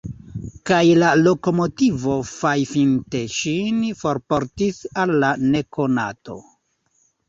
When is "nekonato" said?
5.49-6.45